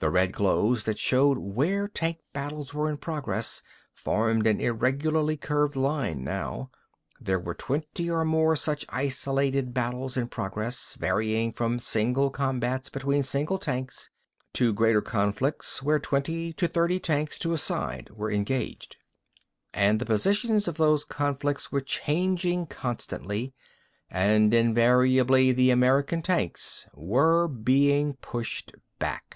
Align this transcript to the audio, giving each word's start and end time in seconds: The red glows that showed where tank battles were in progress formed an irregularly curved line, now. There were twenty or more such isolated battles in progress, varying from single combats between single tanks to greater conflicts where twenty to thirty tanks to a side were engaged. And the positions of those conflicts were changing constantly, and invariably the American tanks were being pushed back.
The 0.00 0.10
red 0.10 0.30
glows 0.32 0.84
that 0.84 0.96
showed 0.96 1.38
where 1.38 1.88
tank 1.88 2.18
battles 2.32 2.72
were 2.72 2.88
in 2.88 2.98
progress 2.98 3.64
formed 3.92 4.46
an 4.46 4.60
irregularly 4.60 5.36
curved 5.36 5.74
line, 5.74 6.22
now. 6.22 6.70
There 7.20 7.40
were 7.40 7.52
twenty 7.56 8.08
or 8.08 8.24
more 8.24 8.54
such 8.54 8.86
isolated 8.90 9.74
battles 9.74 10.16
in 10.16 10.28
progress, 10.28 10.94
varying 10.94 11.50
from 11.50 11.80
single 11.80 12.30
combats 12.30 12.88
between 12.88 13.24
single 13.24 13.58
tanks 13.58 14.08
to 14.52 14.72
greater 14.72 15.02
conflicts 15.02 15.82
where 15.82 15.98
twenty 15.98 16.52
to 16.52 16.68
thirty 16.68 17.00
tanks 17.00 17.36
to 17.38 17.52
a 17.52 17.58
side 17.58 18.08
were 18.10 18.30
engaged. 18.30 18.98
And 19.74 19.98
the 20.00 20.06
positions 20.06 20.68
of 20.68 20.76
those 20.76 21.04
conflicts 21.04 21.72
were 21.72 21.80
changing 21.80 22.66
constantly, 22.68 23.52
and 24.08 24.54
invariably 24.54 25.50
the 25.50 25.70
American 25.70 26.22
tanks 26.22 26.86
were 26.94 27.48
being 27.48 28.14
pushed 28.14 28.76
back. 29.00 29.34